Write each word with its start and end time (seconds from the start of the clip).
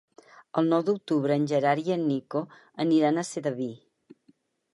El 0.61 0.69
nou 0.69 0.85
d'octubre 0.87 1.37
en 1.41 1.45
Gerard 1.51 1.91
i 1.91 1.95
en 1.99 2.07
Nico 2.13 2.43
aniran 2.87 3.21
a 3.21 3.27
Sedaví. 3.29 3.71